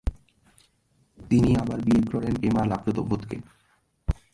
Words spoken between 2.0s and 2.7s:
করেন, এমা